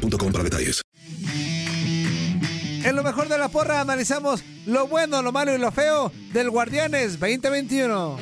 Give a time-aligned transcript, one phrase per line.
[0.00, 0.82] para detalles.
[2.82, 6.50] En lo mejor de la porra analizamos lo bueno, lo malo y lo feo del
[6.50, 8.18] Guardianes 2021.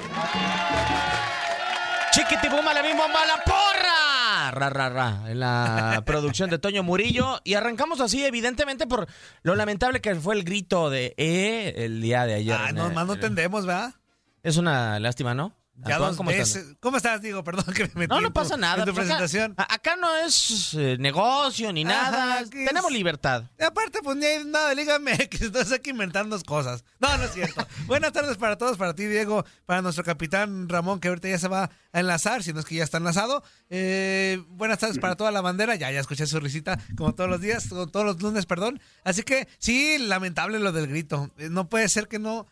[2.10, 4.50] Chiquitibuma, la misma mala porra.
[4.50, 5.22] Ra, ra, ra.
[5.28, 7.40] En la producción de Toño Murillo.
[7.44, 9.06] Y arrancamos así, evidentemente, por
[9.42, 12.56] lo lamentable que fue el grito de E el día de ayer.
[12.58, 13.94] Ah, no, más no entendemos, ¿verdad?
[14.42, 15.54] Es una lástima, ¿no?
[15.86, 16.64] Ya Antoine, dos ¿cómo estás?
[16.80, 17.22] ¿Cómo estás?
[17.22, 18.82] Digo, perdón que me metí No, no pasa nada.
[18.82, 19.54] En tu pues acá- presentación.
[19.56, 22.38] acá, no es eh, negocio ni nada.
[22.40, 23.44] aquí Tenemos es- libertad.
[23.60, 26.82] Y aparte, pues ni hay nada de Liga MX, entonces hay que inventarnos cosas.
[26.98, 27.64] No, no es cierto.
[27.86, 31.46] Buenas tardes para todos, para ti, Diego, para nuestro capitán Ramón, que ahorita ya se
[31.48, 33.44] va a enlazar, si no es que ya está enlazado.
[33.70, 37.40] Eh, buenas tardes para toda la bandera, ya, ya escuché su risita, como todos los
[37.40, 38.80] días, todos los lunes, perdón.
[39.04, 41.30] Así que sí, lamentable lo del grito.
[41.38, 42.46] Eh, No puede ser que no.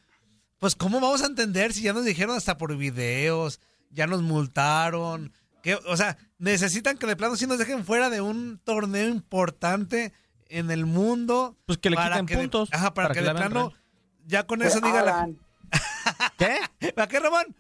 [0.59, 5.33] Pues, ¿cómo vamos a entender si ya nos dijeron hasta por videos, ya nos multaron?
[5.63, 10.13] Que, o sea, necesitan que de plano sí nos dejen fuera de un torneo importante
[10.49, 11.57] en el mundo.
[11.67, 13.69] Pues que le para quiten que de- puntos, ajá, para, para que, que de plano
[13.71, 13.81] real.
[14.27, 15.29] ya con eso diga la.
[16.39, 16.93] ¿Qué?
[16.95, 17.55] ¿Para qué, Ramón?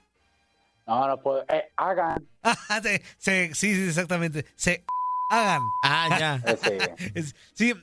[0.86, 1.42] No, no puedo.
[1.48, 2.26] Eh, hagan.
[2.42, 4.46] Ah, se- se- sí, sí, exactamente.
[4.54, 4.84] Se
[5.30, 5.62] hagan.
[5.84, 6.42] Ah, ya.
[7.54, 7.74] Sí,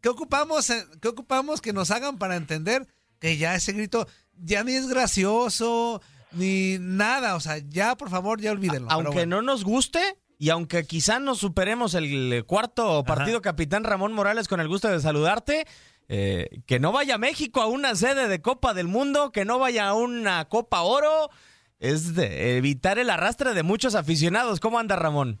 [0.00, 2.86] ¿qué ocupamos, eh, ¿qué ocupamos que nos hagan para entender
[3.18, 4.06] que ya ese grito
[4.38, 6.00] ya ni es gracioso,
[6.32, 7.36] ni nada?
[7.36, 8.90] O sea, ya, por favor, ya olvídenlo.
[8.90, 9.36] Aunque bueno.
[9.36, 14.60] no nos guste y aunque quizá nos superemos el cuarto partido, capitán Ramón Morales, con
[14.60, 15.66] el gusto de saludarte.
[16.08, 19.88] eh, que no vaya México a una sede de Copa del Mundo, que no vaya
[19.88, 21.30] a una Copa Oro,
[21.78, 24.60] es de evitar el arrastre de muchos aficionados.
[24.60, 25.40] ¿Cómo anda Ramón?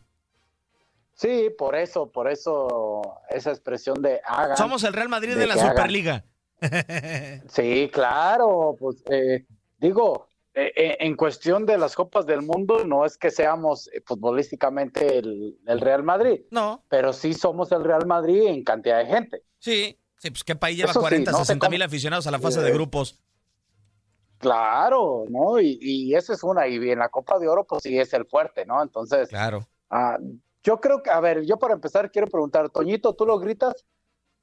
[1.14, 4.56] Sí, por eso, por eso esa expresión de hagan.
[4.56, 6.24] Somos el Real Madrid De de la hagan.
[7.48, 9.44] Sí, claro, pues eh,
[9.78, 14.02] digo, eh, eh, en cuestión de las Copas del Mundo, no es que seamos eh,
[14.04, 19.06] futbolísticamente el, el Real Madrid, No, pero sí somos el Real Madrid en cantidad de
[19.06, 19.42] gente.
[19.58, 19.98] sí.
[20.18, 22.38] Sí, pues qué país lleva Eso sí, 40, no sé 60 mil aficionados a la
[22.38, 23.18] fase de grupos.
[24.38, 25.60] Claro, ¿no?
[25.60, 28.24] Y, y esa es una, y en la Copa de Oro, pues sí es el
[28.26, 28.80] fuerte, ¿no?
[28.82, 29.68] Entonces, Claro.
[29.90, 30.18] ah,
[30.62, 33.84] yo creo que, a ver, yo para empezar quiero preguntar, Toñito, ¿tú lo gritas?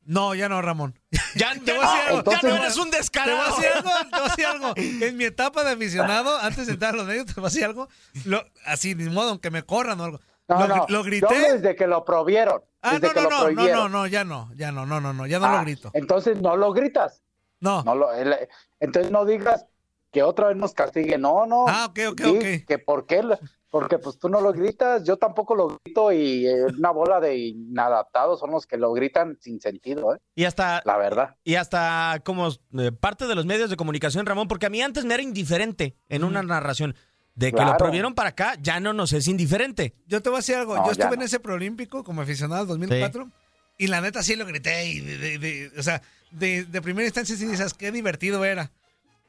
[0.09, 0.97] No, ya no, Ramón.
[1.35, 2.23] Ya, Te voy a decir ya algo.
[2.25, 3.55] no, ya no eres un Te voy a descarado.
[3.55, 4.73] decir algo, te voy a decir algo.
[4.75, 7.63] En mi etapa de aficionado, antes de entrar a los medios, te voy a decir
[7.65, 7.87] algo.
[8.25, 10.19] Lo- así, ni modo, aunque me corran o algo.
[10.47, 11.53] No, lo, no, lo yo grité.
[11.53, 12.61] desde que lo prohibieron.
[12.81, 13.77] Ah, desde no, que no, lo no, no, prohibieron.
[13.91, 15.91] no, no, ya no, ya no, no, no, no, ya no Ah, lo grito.
[15.93, 17.21] Entonces no lo gritas.
[17.59, 17.83] No.
[17.83, 18.35] No lo, el-
[18.79, 19.67] entonces no digas
[20.11, 21.19] que otra vez nos castigue.
[21.19, 21.65] No, no.
[21.67, 22.65] Ah, ok, ok, ok.
[22.67, 23.21] Que por qué,
[23.69, 27.37] porque pues tú no lo gritas, yo tampoco lo grito y eh, una bola de
[27.37, 30.19] inadaptados son los que lo gritan sin sentido, ¿eh?
[30.35, 31.35] Y hasta, la verdad.
[31.43, 35.05] y hasta como eh, parte de los medios de comunicación, Ramón, porque a mí antes
[35.05, 36.95] me era indiferente en una narración.
[37.35, 39.93] De que lo prohibieron para acá, ya no nos es indiferente.
[40.07, 40.75] Yo te voy a decir algo.
[40.75, 43.29] No, yo estuve en ese preolímpico como aficionado en 2004
[43.77, 44.87] y la neta sí lo grité.
[44.87, 46.01] Y de, de- de- o sea,
[46.31, 48.71] de, de primera instancia sí dices, qué divertido era.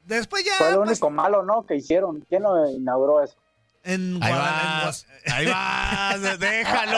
[0.03, 0.55] Después ya.
[0.57, 1.65] Fue lo pues, único malo, ¿no?
[1.65, 2.19] Que hicieron.
[2.27, 3.35] ¿Quién lo inauguró eso?
[3.83, 6.97] En Ahí Guadalajara- vas, ahí vas, déjalo.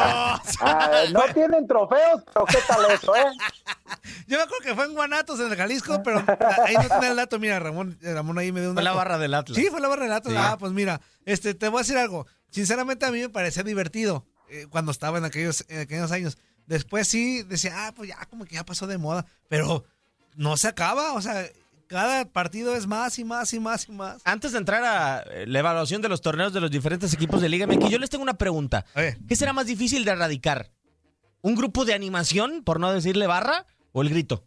[0.62, 3.24] Ah, no tienen trofeos, pero ¿qué tal eso, eh?
[4.28, 6.20] Yo me acuerdo que fue en Guanatos, en el Jalisco, pero
[6.66, 7.40] ahí no tenía el dato.
[7.40, 9.58] Mira, Ramón, Ramón ahí me dio un Fue la barra del Atlas.
[9.58, 10.34] Sí, fue la barra del Atlas.
[10.34, 10.40] Sí.
[10.42, 12.26] Ah, pues mira, este, te voy a decir algo.
[12.50, 16.38] Sinceramente a mí me parecía divertido eh, cuando estaba en aquellos, en aquellos años.
[16.66, 19.84] Después sí decía, ah, pues ya como que ya pasó de moda, pero
[20.36, 21.46] no se acaba, o sea,
[21.88, 24.22] cada partido es más y más y más y más.
[24.26, 27.50] Antes de entrar a eh, la evaluación de los torneos de los diferentes equipos de
[27.50, 28.86] Liga MX, yo les tengo una pregunta.
[29.28, 30.72] ¿Qué será más difícil de erradicar?
[31.42, 34.46] ¿Un grupo de animación, por no decirle barra, o el grito?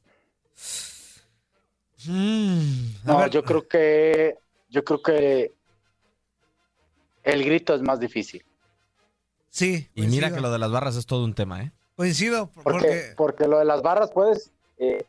[2.07, 4.39] mm, a No, ver, yo creo que
[4.69, 5.53] yo creo que
[7.23, 8.45] el grito es más difícil.
[9.51, 9.89] sí.
[9.95, 11.73] Y mira que lo de las barras es todo un tema, ¿eh?
[11.97, 13.15] Coincido, Porque, porque...
[13.17, 15.05] porque lo de las barras puedes, eh,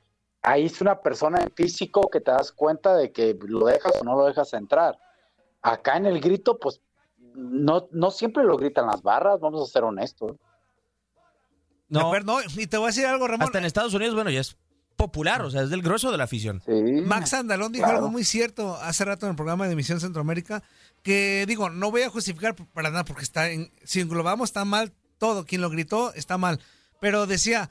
[0.47, 4.03] ahí es una persona en físico que te das cuenta de que lo dejas o
[4.03, 4.97] no lo dejas entrar.
[5.61, 6.81] Acá en el grito, pues
[7.35, 10.37] no, no siempre lo gritan las barras, vamos a ser honestos.
[11.89, 13.45] No, acuerdo, no, y te voy a decir algo, Ramón.
[13.45, 14.57] hasta en Estados Unidos, bueno, ya es
[14.95, 16.61] popular, o sea, es del grueso de la afición.
[16.65, 16.71] Sí.
[16.71, 17.99] Max Andalón dijo Claro.
[17.99, 20.63] algo muy cierto hace rato en el programa de Emisión Centroamérica,
[21.03, 24.91] que digo, no voy a justificar para nada porque está en, si englobamos está mal
[25.17, 26.59] todo, quien lo gritó está mal,
[26.99, 27.69] pero decía,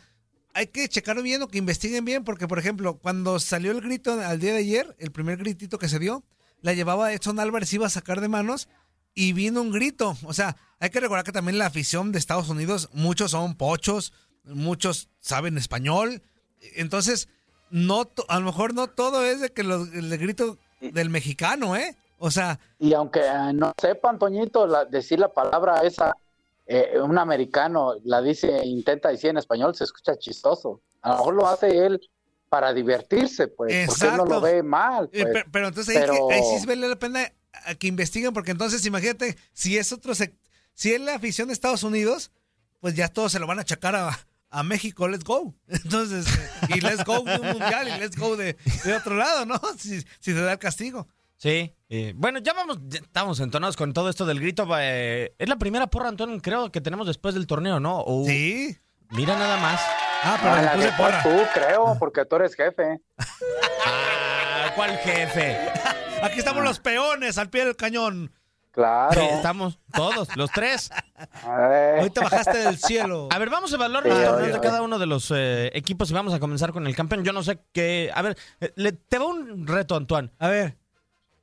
[0.56, 4.18] hay que checar bien o que investiguen bien, porque por ejemplo, cuando salió el grito
[4.18, 6.24] al día de ayer, el primer gritito que se dio,
[6.62, 8.66] la llevaba Edson Álvarez, iba a sacar de manos
[9.14, 10.16] y vino un grito.
[10.24, 14.14] O sea, hay que recordar que también la afición de Estados Unidos, muchos son pochos,
[14.44, 16.22] muchos saben español.
[16.74, 17.28] Entonces,
[17.68, 21.98] no a lo mejor no todo es de que el grito del mexicano, ¿eh?
[22.16, 22.58] O sea.
[22.78, 23.20] Y aunque
[23.52, 26.16] no sepan, Toñito, decir la palabra esa,
[26.66, 30.82] eh, un americano la dice, intenta decir en español, se escucha chistoso.
[31.02, 32.00] A lo mejor lo hace él
[32.48, 35.08] para divertirse, pues, porque él no lo ve mal.
[35.12, 35.44] Eh, pues.
[35.52, 37.32] pero, entonces ahí, sí vale la pena
[37.78, 42.32] que investiguen, porque entonces imagínate, si es otro, si es la afición de Estados Unidos,
[42.80, 44.10] pues ya todos se lo van a achacar a,
[44.50, 45.54] a México, let's go.
[45.68, 46.26] Entonces,
[46.74, 48.56] y let's go de un mundial y let's go de,
[48.96, 49.60] otro lado, ¿no?
[49.78, 51.06] Si, si te da el castigo.
[51.36, 51.75] Sí.
[51.88, 54.66] Eh, bueno, ya vamos, estamos entonados con todo esto del grito.
[54.78, 58.04] Eh, es la primera porra, Antonio, creo que tenemos después del torneo, ¿no?
[58.26, 58.76] sí.
[59.10, 59.80] Mira nada más.
[60.24, 61.22] Ah, pero ah, la porra.
[61.22, 63.00] tú, creo, porque tú eres jefe.
[63.86, 65.56] ah, ¿cuál jefe?
[66.22, 68.32] Aquí estamos los peones al pie del cañón.
[68.72, 69.20] Claro.
[69.20, 70.90] estamos todos, los tres.
[71.44, 73.28] Ahorita bajaste del cielo.
[73.30, 76.14] A ver, vamos a evaluar los torneos de cada uno de los eh, equipos y
[76.14, 77.24] vamos a comenzar con el campeón.
[77.24, 78.10] Yo no sé qué.
[78.12, 78.36] A ver,
[78.74, 80.30] le, te va un reto, Antoine.
[80.38, 80.76] A ver.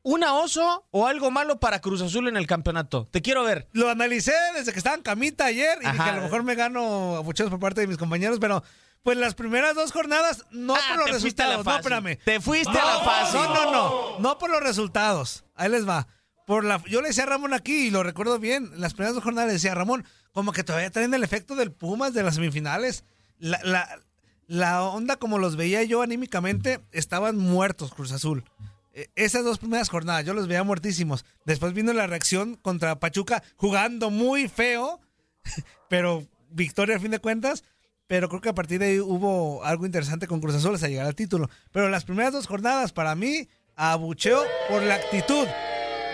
[0.03, 3.07] ¿Una oso o algo malo para Cruz Azul en el campeonato?
[3.09, 3.67] Te quiero ver.
[3.71, 7.15] Lo analicé desde que estaba en camita ayer y dije, a lo mejor me gano
[7.15, 8.63] abucheos por parte de mis compañeros, pero
[9.01, 11.65] pues las primeras dos jornadas, no ah, por los resultados.
[11.65, 12.19] No, espérame.
[12.23, 13.37] Te fuiste a la fase.
[13.37, 14.19] No, no, no.
[14.19, 15.45] No por los resultados.
[15.55, 16.07] Ahí les va
[16.45, 19.15] por la, yo le decía a Ramón aquí, y lo recuerdo bien, en las primeras
[19.15, 22.23] dos jornadas le decía a Ramón, como que todavía traen el efecto del Pumas de
[22.23, 23.05] las semifinales.
[23.39, 23.99] La, la,
[24.47, 28.43] la onda como los veía yo anímicamente, estaban muertos Cruz Azul.
[28.93, 31.25] E, esas dos primeras jornadas, yo los veía muertísimos.
[31.45, 34.99] Después vino la reacción contra Pachuca, jugando muy feo,
[35.89, 37.63] pero victoria al fin de cuentas.
[38.07, 41.07] Pero creo que a partir de ahí hubo algo interesante con Cruz Azul hasta llegar
[41.07, 41.49] al título.
[41.71, 45.47] Pero las primeras dos jornadas, para mí, abucheo por la actitud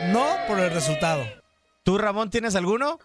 [0.08, 1.24] no por el resultado.
[1.84, 3.00] ¿Tú, Ramón, tienes alguno?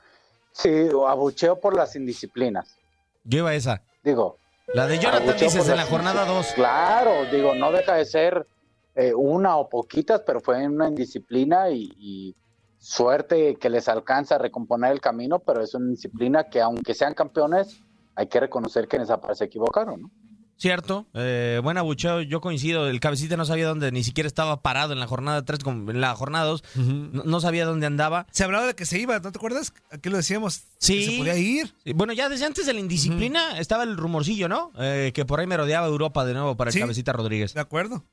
[0.53, 2.77] Sí, abucheo por las indisciplinas.
[3.25, 3.83] Yo iba a esa.
[4.03, 4.39] Digo.
[4.73, 6.53] La de Jonathan dices en la jornada 2.
[6.55, 8.47] Claro, digo, no deja de ser
[8.95, 12.37] eh, una o poquitas, pero fue una indisciplina y, y,
[12.79, 17.15] suerte que les alcanza a recomponer el camino, pero es una indisciplina que aunque sean
[17.15, 17.83] campeones,
[18.15, 20.11] hay que reconocer que en esa parte se equivocaron, ¿no?
[20.57, 24.93] Cierto, eh, buen abucheo, yo coincido, el cabecita no sabía dónde, ni siquiera estaba parado
[24.93, 26.63] en la jornada 3, en la jornada 2,
[27.13, 28.27] no, sabía dónde andaba.
[28.31, 29.73] Se hablaba de que se iba, ¿no te acuerdas?
[29.91, 31.07] Aquí lo decíamos, sí.
[31.07, 31.75] se podía ir.
[31.97, 34.71] Bueno, ya desde antes de la indisciplina estaba el rumorcillo, ¿no?
[34.79, 37.53] Eh, que por ahí me rodeaba Europa de nuevo para el cabecita Rodríguez.
[37.53, 38.05] De acuerdo.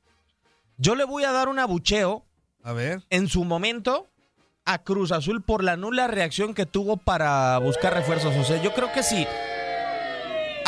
[0.81, 2.25] Yo le voy a dar un abucheo.
[2.63, 3.03] A ver.
[3.09, 4.09] En su momento
[4.65, 8.35] a Cruz Azul por la nula reacción que tuvo para buscar refuerzos.
[8.35, 9.25] O sea, yo creo que sí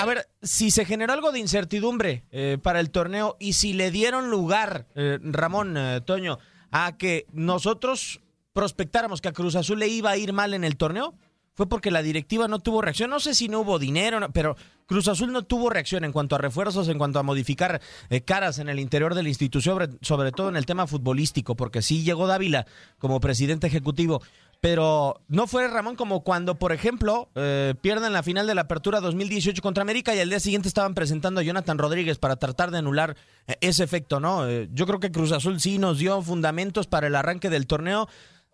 [0.04, 3.90] a ver, si se generó algo de incertidumbre eh, para el torneo y si le
[3.90, 6.40] dieron lugar, eh, Ramón, eh, Toño,
[6.72, 8.20] a que nosotros
[8.52, 11.14] prospectáramos que a Cruz Azul le iba a ir mal en el torneo,
[11.54, 13.10] fue porque la directiva no tuvo reacción.
[13.10, 14.56] No sé si no hubo dinero, pero
[14.86, 17.82] Cruz Azul no tuvo reacción en cuanto a refuerzos, en cuanto a modificar
[18.26, 22.04] caras en el interior de la institución, sobre, todo en el tema futbolístico, porque sí
[22.04, 22.66] llegó Dávila
[23.00, 24.22] como presidente ejecutivo,
[24.64, 29.02] pero no fue Ramón como cuando, por ejemplo, eh, pierden la final de la Apertura
[29.02, 32.78] 2018 contra América y al día siguiente estaban presentando a Jonathan Rodríguez para tratar de
[32.78, 34.48] anular eh, ese efecto, ¿no?
[34.48, 38.08] Eh, yo creo que Cruz Azul sí nos dio fundamentos para el arranque del torneo.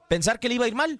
[0.08, 1.00] Pensar que le iba a ir mal.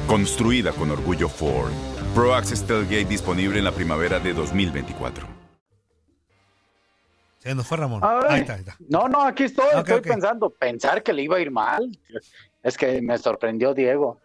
[0.11, 1.71] Construida con orgullo Ford.
[2.13, 5.25] Pro Access Tailgate disponible en la primavera de 2024.
[7.37, 8.01] Se nos fue Ramón.
[8.03, 8.75] ahí está, ahí está.
[8.89, 11.97] No, no, aquí estoy, estoy pensando, pensar que le iba a ir mal.
[12.61, 14.19] Es que me sorprendió Diego.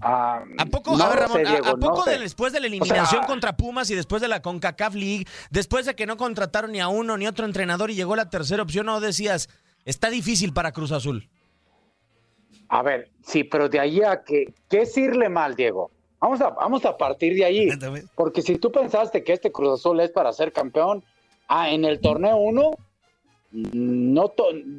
[0.00, 0.42] ¿A
[0.72, 5.24] poco, a poco después de la eliminación contra Pumas y después de la CONCACAF League,
[5.50, 8.64] después de que no contrataron ni a uno ni otro entrenador y llegó la tercera
[8.64, 9.48] opción, no decías,
[9.84, 11.30] está difícil para Cruz Azul?
[12.68, 15.90] A ver, sí, pero de ahí a que, ¿qué es irle mal, Diego?
[16.20, 17.68] Vamos a, vamos a partir de ahí.
[18.14, 21.04] Porque si tú pensaste que este Cruz Azul es para ser campeón,
[21.48, 22.72] ah, en el torneo uno,
[23.50, 24.32] no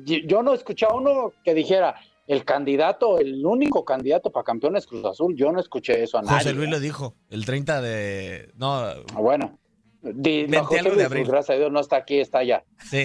[0.06, 1.96] yo no escuché a uno que dijera,
[2.28, 5.36] el candidato, el único candidato para campeón es Cruz Azul.
[5.36, 6.38] Yo no escuché eso a nadie.
[6.38, 8.52] José Luis lo dijo, el 30 de...
[8.56, 9.59] No, ah, bueno.
[10.02, 11.28] Di- no, José algo de Luis, abril.
[11.28, 12.64] gracias a Dios no está aquí, está allá.
[12.90, 13.04] Sí.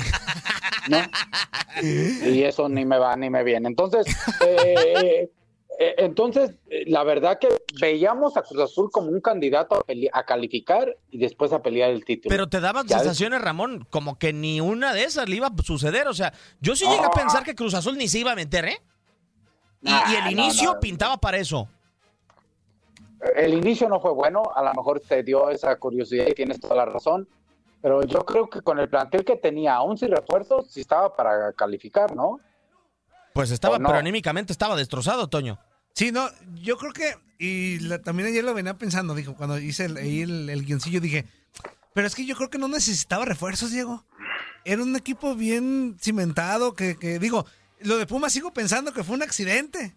[0.88, 0.98] ¿no?
[1.82, 3.68] Y eso ni me va ni me viene.
[3.68, 4.06] Entonces,
[4.46, 5.28] eh,
[5.80, 7.48] eh, entonces, eh, la verdad que
[7.80, 12.30] veíamos a Cruz Azul como un candidato a, calificar y después a pelear el título.
[12.30, 16.06] Pero te daban sensaciones, Ramón, como que ni una de esas le iba a suceder.
[16.06, 18.66] O sea, yo sí llegué a pensar que Cruz Azul ni se iba a meter,
[18.66, 18.78] ¿eh?
[19.82, 20.80] Y, Nah, y el no, inicio no.
[20.80, 21.68] pintaba para eso.
[23.36, 26.76] El inicio no fue bueno, a lo mejor te dio esa curiosidad y tienes toda
[26.76, 27.28] la razón,
[27.80, 31.52] pero yo creo que con el plantel que tenía, aún sin refuerzos, sí estaba para
[31.52, 32.40] calificar, ¿no?
[33.32, 33.88] Pues estaba, ¿O no?
[33.88, 35.58] pero anímicamente estaba destrozado, Toño.
[35.94, 36.28] Sí, no,
[36.62, 40.22] yo creo que, y la- también ayer lo venía pensando, dijo, cuando hice el, ahí
[40.22, 41.24] el, el guioncillo, dije,
[41.92, 44.04] pero es que yo creo que no necesitaba refuerzos, Diego.
[44.64, 47.44] Era un equipo bien cimentado, que, que digo,
[47.80, 49.94] lo de Pumas sigo pensando que fue un accidente.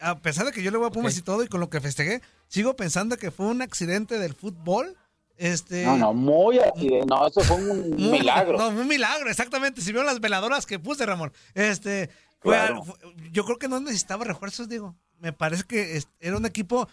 [0.00, 1.80] A pesar de que yo le voy a Pumas y todo, y con lo que
[1.80, 4.96] festejé, sigo pensando que fue un accidente del fútbol.
[5.36, 7.06] Este, No, no, muy accidente.
[7.06, 8.58] No, eso fue un muy- milagro.
[8.58, 9.80] No, un milagro, exactamente.
[9.80, 11.32] Si vieron las veladoras que puse, Ramón.
[11.54, 12.10] Este,
[12.40, 12.76] fue Claro.
[12.76, 12.96] al- fue-
[13.32, 14.94] yo creo que no necesitaba refuerzos, digo.
[15.18, 16.88] Me parece que era un equipo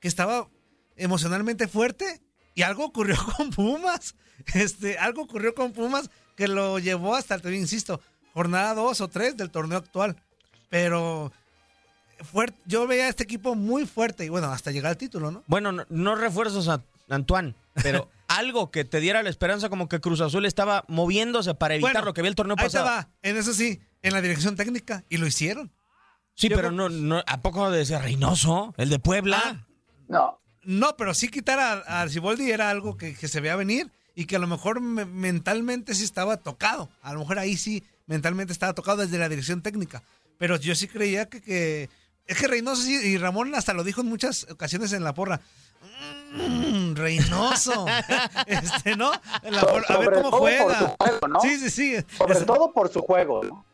[0.00, 0.48] que estaba
[0.96, 2.20] emocionalmente fuerte
[2.54, 4.14] y algo ocurrió con Pumas.
[4.54, 8.00] Este, algo ocurrió con Pumas que lo llevó hasta, te insisto,
[8.32, 10.16] jornada 2 o 3 del torneo actual.
[10.68, 11.32] Pero
[12.24, 15.42] fuerte, yo veía a este equipo muy fuerte y bueno, hasta llegar al título, ¿no?
[15.46, 20.00] Bueno, no, no refuerzos a Antoine, pero algo que te diera la esperanza como que
[20.00, 22.86] Cruz Azul estaba moviéndose para evitar Bueno, lo que vi el torneo Ahí te pasado.
[22.86, 25.70] va, en eso sí, en la dirección técnica y lo hicieron.
[26.34, 28.72] Sí, Yo pero creo- no, no, ¿a poco de ese Reynoso?
[28.76, 29.42] ¿El de Puebla?
[29.44, 29.66] Ah,
[30.08, 33.90] No, No, pero sí quitar a, a Arciboldi era algo que, que se veía venir
[34.14, 36.88] y que a lo mejor me- mentalmente sí estaba tocado.
[37.02, 40.02] A lo mejor ahí sí mentalmente estaba tocado desde la dirección técnica.
[40.38, 41.90] Pero yo sí creía que, que
[42.26, 45.40] es que Reynoso sí, y Ramón hasta lo dijo en muchas ocasiones en la porra.
[46.32, 47.86] Mm, Reynoso.
[48.46, 49.12] este, ¿no?
[49.42, 50.96] En la porra, a ver cómo juega.
[50.98, 51.40] juego, ¿no?
[51.40, 51.96] Sí, sí, sí.
[52.16, 53.64] sobre Es- todo por su juego, ¿no?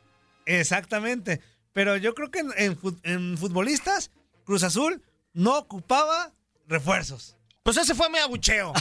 [0.47, 1.41] Exactamente.
[1.73, 4.11] Pero yo creo que en, en fut- en futbolistas,
[4.45, 5.03] Cruz Azul
[5.35, 6.33] no ocupaba
[6.67, 7.37] refuerzos.
[7.63, 8.73] Pues ese fue mi abucheo.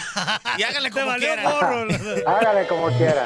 [0.57, 1.11] Y háganle Te como
[1.43, 1.87] gorro.
[2.27, 3.25] Hágale como quiera.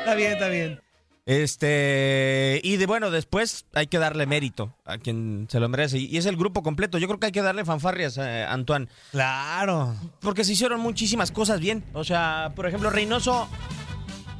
[0.00, 0.80] Está bien, está bien.
[1.26, 5.98] Este, y de bueno, después hay que darle mérito a quien se lo merece.
[5.98, 6.98] Y es el grupo completo.
[6.98, 8.88] Yo creo que hay que darle fanfarrias a Antoine.
[9.10, 9.94] Claro.
[10.20, 11.84] Porque se hicieron muchísimas cosas bien.
[11.92, 13.48] O sea, por ejemplo, Reynoso.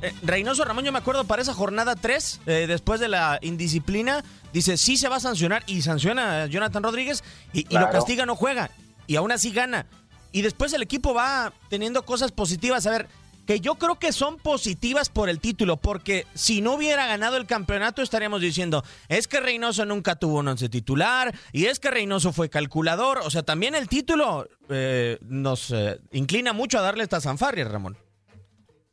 [0.02, 4.22] eh, Reynoso Ramón, yo me acuerdo para esa jornada 3, eh, después de la indisciplina,
[4.52, 8.26] dice sí se va a sancionar y sanciona a Jonathan Rodríguez y, y lo castiga,
[8.26, 8.70] no juega.
[9.06, 9.86] Y aún así gana.
[10.32, 12.86] Y después el equipo va teniendo cosas positivas.
[12.86, 13.08] A ver,
[13.46, 17.46] que yo creo que son positivas por el título, porque si no hubiera ganado el
[17.46, 22.32] campeonato estaríamos diciendo, es que Reynoso nunca tuvo un once titular, y es que Reynoso
[22.32, 27.24] fue calculador, o sea, también el título eh, nos eh, inclina mucho a darle estas
[27.24, 27.96] fanfarrias, Ramón.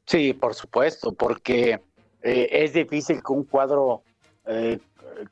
[0.05, 1.79] Sí, por supuesto, porque
[2.21, 4.03] eh, es difícil que un cuadro
[4.45, 4.79] eh,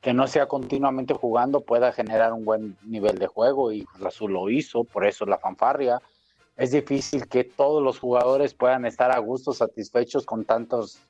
[0.00, 4.32] que no sea continuamente jugando pueda generar un buen nivel de juego y Cruz Azul
[4.32, 6.00] lo hizo, por eso la fanfarria.
[6.60, 11.00] Es difícil que todos los jugadores puedan estar a gusto, satisfechos con tantas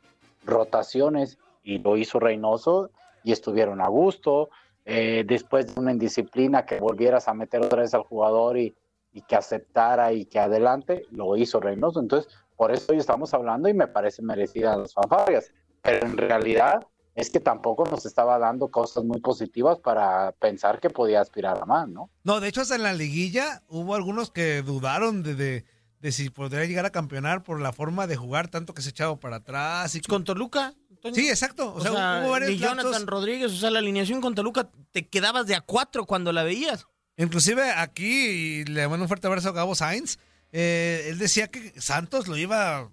[0.45, 2.91] rotaciones y lo hizo Reynoso
[3.25, 4.51] y estuvieron a gusto.
[4.85, 8.77] Eh, después de una indisciplina que volvieras a meter otra vez al jugador y,
[9.13, 11.99] y que aceptara y que adelante, lo hizo Reynoso.
[11.99, 15.53] Entonces, por eso hoy estamos hablando y me parece merecida las fanfarrias.
[15.83, 20.91] Pero en realidad es que tampoco nos estaba dando cosas muy positivas para pensar que
[20.91, 22.11] podía aspirar a más, ¿no?
[22.25, 25.65] No, de hecho, hasta en la liguilla hubo algunos que dudaron de, de,
[26.01, 29.19] de si podría llegar a campeonar por la forma de jugar, tanto que se echaba
[29.19, 29.95] para atrás.
[29.95, 30.01] Y...
[30.01, 30.75] Con Toluca.
[31.03, 31.15] Toño.
[31.15, 31.73] Sí, exacto.
[31.73, 33.07] O, O sea, sea, hubo varios y Jonathan.
[33.07, 36.87] Rodríguez, o sea, la alineación con Toluca, te quedabas de a cuatro cuando la veías.
[37.17, 40.19] Inclusive aquí, y le mando un fuerte abrazo a Gabo Sainz,
[40.53, 42.91] eh, él decía que Santos lo iba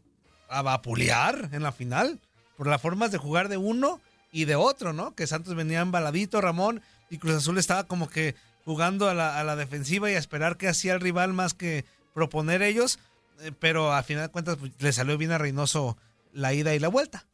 [0.49, 2.21] a vapulear en la final
[2.55, 3.99] por las formas de jugar de uno
[4.37, 5.15] y de otro, ¿no?
[5.15, 9.55] Que Santos venía embaladito, Ramón, y Cruz Azul estaba como que jugando a la, a
[9.55, 12.99] defensiva y a esperar que hacía el rival más que proponer ellos,
[13.41, 15.97] eh, pero al final de cuentas pues, le salió bien a Reynoso
[16.33, 17.25] la ida y la vuelta.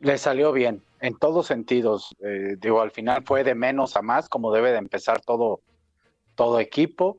[0.00, 2.16] Le salió bien, en todos sentidos.
[2.24, 5.60] Eh, digo, al final fue de menos a más, como debe de empezar todo,
[6.34, 7.18] todo equipo.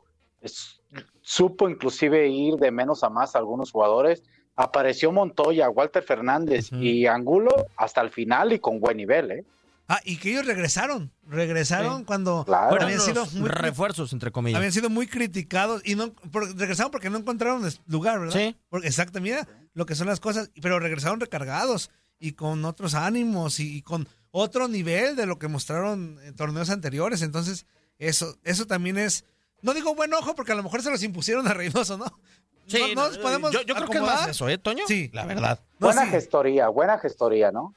[1.22, 4.22] Supo inclusive ir de menos a más a algunos jugadores.
[4.55, 9.46] Apareció Montoya, Walter Fernández y Angulo hasta el final y con buen nivel, ¿eh?
[9.88, 12.03] Ah, y que ellos regresaron, regresaron Sí.
[12.05, 12.81] cuando Claro.
[12.81, 14.58] Habían sido muy refuerzos, entre comillas.
[14.58, 18.34] habían sido muy criticados y no por- regresaron porque no encontraron lugar, ¿verdad?
[18.39, 18.55] Sí.
[18.70, 21.89] Porque, exacto, mira lo que son las cosas, pero regresaron recargados
[22.20, 26.70] y con otros ánimos y, y con otro nivel de lo que mostraron en torneos
[26.70, 27.22] anteriores.
[27.22, 27.65] Entonces,
[28.00, 29.25] eso, eso también es,
[29.62, 32.05] no digo buen ojo porque a lo mejor se los impusieron a Reynoso, ¿no?
[32.68, 34.86] Sí, no, nos podemos yo, yo creo que es más eso, ¿eh, Toño?
[34.88, 35.10] Sí.
[35.13, 35.60] La verdad.
[35.80, 36.12] No, buena sí.
[36.12, 37.74] gestoría, buena gestoría, ¿no?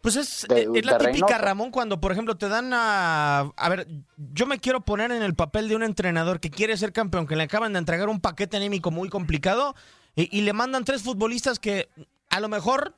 [0.00, 1.38] Pues es, De- eh, es la típica, Reynoso.
[1.38, 3.52] Ramón, cuando, por ejemplo, te dan a...
[3.56, 3.88] A ver,
[4.32, 7.34] yo me quiero poner en el papel de un entrenador que quiere ser campeón, que
[7.34, 9.74] le acaban de entregar un paquete anímico muy complicado
[10.14, 11.88] y, y le mandan tres futbolistas que
[12.30, 12.94] a lo mejor,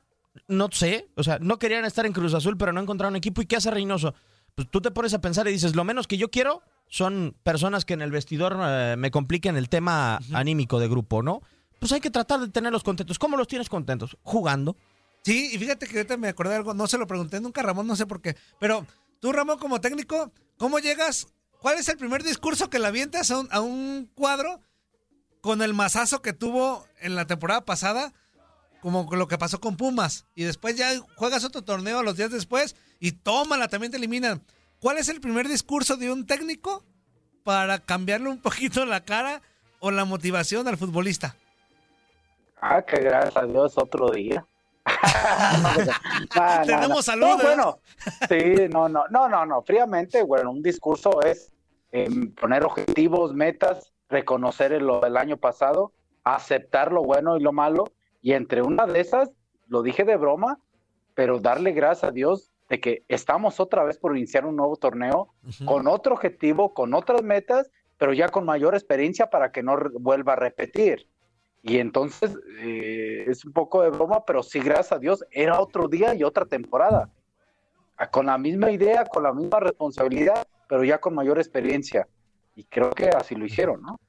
[0.47, 3.41] no sé, o sea, no querían estar en Cruz Azul, pero no encontraron equipo.
[3.41, 4.13] ¿Y qué hace Reynoso?
[4.53, 7.85] Pues tú te pones a pensar y dices, lo menos que yo quiero son personas
[7.85, 11.41] que en el vestidor eh, me compliquen el tema anímico de grupo, ¿no?
[11.79, 13.19] Pues hay que tratar de tenerlos contentos.
[13.19, 14.17] ¿Cómo los tienes contentos?
[14.23, 14.75] Jugando.
[15.23, 17.87] Sí, y fíjate que ahorita me acordé de algo, no se lo pregunté nunca Ramón,
[17.87, 18.35] no sé por qué.
[18.59, 18.85] Pero
[19.21, 21.27] tú, Ramón, como técnico, ¿cómo llegas?
[21.59, 24.61] ¿Cuál es el primer discurso que le avientas a un, a un cuadro
[25.41, 28.13] con el mazazo que tuvo en la temporada pasada?
[28.81, 30.25] Como con lo que pasó con Pumas.
[30.35, 34.41] Y después ya juegas otro torneo los días después y tómala, también te eliminan.
[34.81, 36.83] ¿Cuál es el primer discurso de un técnico
[37.43, 39.41] para cambiarle un poquito la cara
[39.79, 41.35] o la motivación al futbolista?
[42.61, 44.45] Ah, que gracias a Dios otro día.
[46.35, 47.01] No, Tenemos no.
[47.01, 47.43] salud, No, ¿eh?
[47.43, 47.79] bueno,
[48.27, 49.61] sí, no, no, no, no, no.
[49.61, 51.51] Fríamente, bueno, un discurso es
[51.91, 52.09] eh,
[52.39, 55.93] poner objetivos, metas, reconocer lo del año pasado,
[56.23, 59.29] aceptar lo bueno y lo malo, y entre una de esas,
[59.67, 60.59] lo dije de broma,
[61.15, 65.33] pero darle gracias a Dios de que estamos otra vez por iniciar un nuevo torneo
[65.65, 70.33] con otro objetivo, con otras metas, pero ya con mayor experiencia para que no vuelva
[70.33, 71.07] a repetir.
[71.61, 75.87] Y entonces eh, es un poco de broma, pero sí, gracias a Dios, era otro
[75.89, 77.09] día y otra temporada.
[77.97, 82.07] Ah, Con la misma idea, con la misma responsabilidad, pero ya con mayor experiencia.
[82.55, 83.99] Y creo que así lo hicieron, ¿no?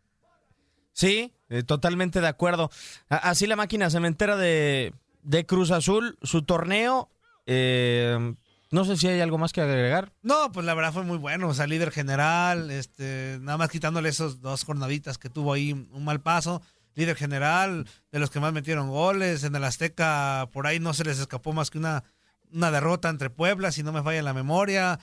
[0.93, 2.71] Sí, eh, totalmente de acuerdo.
[3.09, 7.09] Así la máquina cementera de, de Cruz Azul, su torneo.
[7.47, 8.35] eh,
[8.71, 10.12] no sé si hay algo más que agregar.
[10.23, 11.49] No, pues la verdad fue muy bueno.
[11.49, 16.05] O sea, líder general, este, nada más quitándole esos dos jornaditas que tuvo ahí un
[16.05, 16.62] mal paso.
[16.95, 19.43] Líder general, de los que más metieron goles.
[19.43, 22.05] En el Azteca, por ahí no se les escapó más que una,
[22.53, 25.00] una derrota entre Puebla, si no me falla la memoria.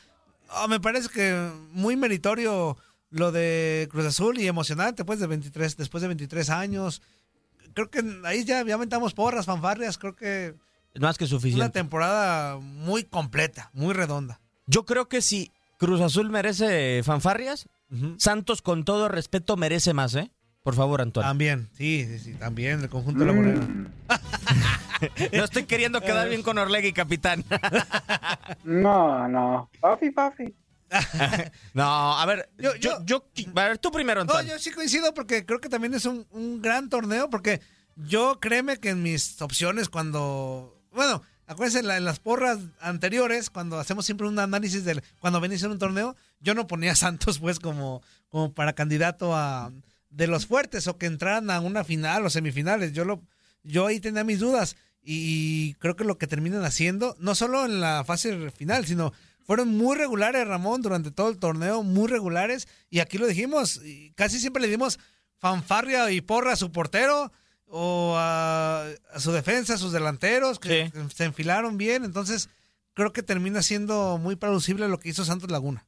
[0.50, 2.78] Ah, me parece que muy meritorio
[3.10, 7.02] lo de Cruz Azul y emocionante, pues, de 23, después de 23 años.
[7.74, 9.98] Creo que ahí ya, ya aventamos porras, fanfarrias.
[9.98, 10.56] Creo que
[11.00, 11.70] Más que una suficiente.
[11.72, 14.40] temporada muy completa, muy redonda.
[14.66, 17.68] Yo creo que si Cruz Azul merece fanfarrias,
[18.18, 20.30] Santos con todo respeto merece más, ¿eh?
[20.64, 21.30] Por favor, Antonio.
[21.30, 23.62] También, sí, sí, sí, también el conjunto de la moneda.
[23.62, 23.88] Mm,
[25.38, 27.46] No estoy queriendo quedar bien con Orlegui, capitán.
[28.64, 29.70] no, no.
[29.80, 30.54] Papi, papi.
[31.74, 34.54] No, a ver, yo, Yo- yo, yo- a ver, tú primero, No, Antonio.
[34.54, 37.62] yo sí coincido porque creo que también es un, un gran torneo porque
[37.96, 43.50] yo créeme que en mis opciones cuando, bueno, acuérdense en, la- en las porras anteriores,
[43.50, 46.96] cuando hacemos siempre un análisis de cuando venís en un torneo, yo no ponía a
[46.96, 49.72] Santos pues como, como para candidato a
[50.10, 52.92] de los fuertes o que entraran a una final o semifinales.
[52.94, 53.22] Yo lo,
[53.64, 57.80] yo ahí tenía mis dudas y creo que lo que terminan haciendo, no solo en
[57.80, 59.14] la fase final, sino
[59.46, 62.68] fueron muy regulares, Ramón, durante todo el torneo, muy regulares.
[62.90, 65.00] Y aquí lo dijimos, y casi siempre le dimos
[65.38, 67.32] fanfarria y porra a su portero
[67.70, 71.00] o a, a su defensa, a sus delanteros, que, Sí.
[71.16, 72.04] se enfilaron bien.
[72.06, 72.50] Entonces,
[72.94, 75.86] creo que termina siendo muy plausible lo que hizo Santos Laguna.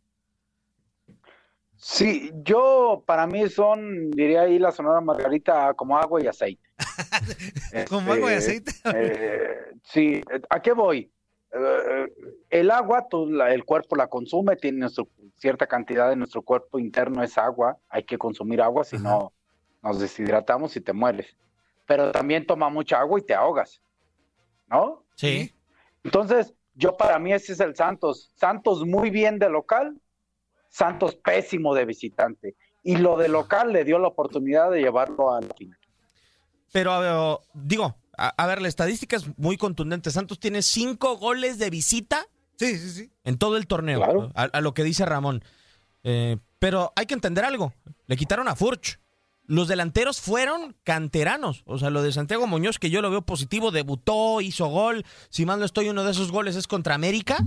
[1.81, 6.61] Sí, yo, para mí son, diría ahí la Sonora Margarita, como agua y aceite.
[7.89, 8.71] Como agua y Este, aceite.
[8.95, 11.09] Eh, sí, ¿a qué voy?
[11.53, 12.05] Eh,
[12.49, 16.79] el agua, tú la- el cuerpo la consume, tiene nuestro- cierta cantidad de nuestro cuerpo
[16.79, 19.31] interno es agua, hay que consumir agua, si no
[19.81, 21.27] nos deshidratamos y te mueres.
[21.89, 23.81] Pero también toma mucha agua y te ahogas,
[24.67, 25.03] ¿no?
[25.15, 25.51] Sí.
[26.03, 28.31] Entonces, yo para mí ese es el Santos.
[28.35, 29.99] Santos muy bien de local,
[30.69, 32.55] Santos pésimo de visitante.
[32.83, 35.79] Y lo de local le dio la oportunidad de llevarlo a la final.
[36.71, 40.11] Pero, digo, a, a ver, la estadística es muy contundente.
[40.11, 42.27] Santos tiene cinco goles de visita
[42.59, 43.11] Sí, sí, sí.
[43.23, 44.31] en todo el torneo, Claro.
[44.35, 45.43] a, a lo que dice Ramón.
[46.03, 47.73] Eh, pero hay que entender algo.
[48.05, 48.99] Le quitaron a Furch.
[49.51, 51.63] Los delanteros fueron canteranos.
[51.65, 55.03] O sea, lo de Santiago Muñoz, que yo lo veo positivo, debutó, hizo gol.
[55.29, 57.37] Si mal no estoy, uno de esos goles es contra América.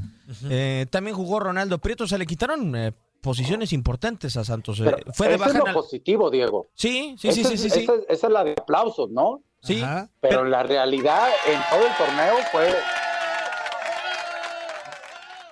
[0.51, 2.03] Eh, también jugó Ronaldo Prieto.
[2.03, 4.81] O sea, le quitaron eh, posiciones importantes a Santos.
[4.81, 6.67] Eh, Pero fue de eso es baja lo al- positivo, Diego.
[6.75, 7.71] Sí, sí, sí, Esa sí, es- sí.
[7.71, 7.81] sí.
[7.85, 9.45] Esa, es- esa es la de aplausos, ¿no?
[9.63, 10.11] Sí, Ajá.
[10.21, 12.69] Pero la realidad en todo el torneo fue,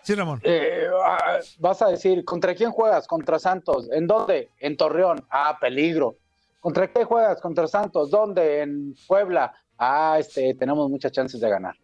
[0.02, 0.40] Sí, Ramón.
[0.42, 3.06] eh, ah, vas a decir, ¿contra quién juegas?
[3.06, 3.88] Contra Santos.
[3.92, 4.50] ¿En dónde?
[4.58, 5.24] En Torreón.
[5.30, 6.16] Ah, peligro.
[6.60, 7.40] ¿Contra qué juegas?
[7.40, 8.10] Contra Santos.
[8.10, 8.60] ¿Dónde?
[8.60, 9.52] En Puebla.
[9.78, 11.74] Ah, este, tenemos muchas chances de ganar.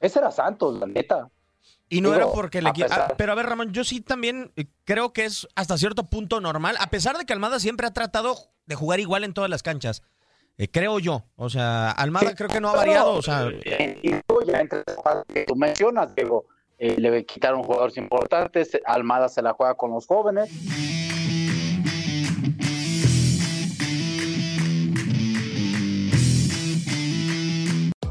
[0.00, 1.28] Ese era Santos, la neta.
[1.88, 4.66] Y no Digo, era porque le ah, Pero a ver, Ramón, yo sí también eh,
[4.84, 8.36] creo que es hasta cierto punto normal, a pesar de que Almada siempre ha tratado
[8.66, 10.02] de jugar igual en todas las canchas.
[10.58, 11.24] eh, creo yo.
[11.36, 13.14] O sea, Almada creo que no ha variado.
[13.14, 14.62] O sea, Y luego ya
[15.02, 16.46] parte que tú mencionas, Diego.
[16.78, 20.50] eh, le quitaron jugadores importantes, Almada se la juega con los jóvenes.